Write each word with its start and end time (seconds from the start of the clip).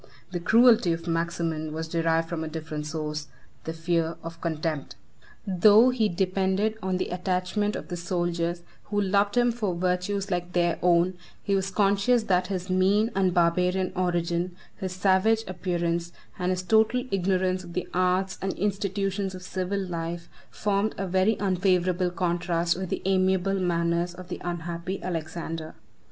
The 0.31 0.39
cruelty 0.39 0.93
of 0.93 1.07
Maximin 1.07 1.73
was 1.73 1.87
derived 1.87 2.27
from 2.27 2.43
a 2.43 2.47
different 2.47 2.87
source, 2.87 3.27
the 3.65 3.71
fear 3.73 4.15
of 4.23 4.41
contempt. 4.41 4.95
Though 5.45 5.91
he 5.91 6.09
depended 6.09 6.75
on 6.81 6.97
the 6.97 7.09
attachment 7.09 7.75
of 7.75 7.89
the 7.89 7.95
soldiers, 7.95 8.63
who 8.85 8.99
loved 8.99 9.37
him 9.37 9.51
for 9.51 9.75
virtues 9.75 10.31
like 10.31 10.53
their 10.53 10.79
own, 10.81 11.19
he 11.43 11.53
was 11.53 11.69
conscious 11.69 12.23
that 12.23 12.47
his 12.47 12.67
mean 12.67 13.11
and 13.13 13.31
barbarian 13.31 13.93
origin, 13.95 14.55
his 14.75 14.93
savage 14.93 15.43
appearance, 15.47 16.11
and 16.39 16.49
his 16.49 16.63
total 16.63 17.03
ignorance 17.11 17.63
of 17.63 17.73
the 17.73 17.87
arts 17.93 18.39
and 18.41 18.53
institutions 18.53 19.35
of 19.35 19.43
civil 19.43 19.79
life, 19.79 20.29
8 20.51 20.55
formed 20.55 20.95
a 20.97 21.05
very 21.05 21.37
unfavorable 21.39 22.09
contrast 22.09 22.75
with 22.75 22.89
the 22.89 23.03
amiable 23.05 23.59
manners 23.59 24.15
of 24.15 24.29
the 24.29 24.41
unhappy 24.43 24.99
Alexander. 25.03 25.75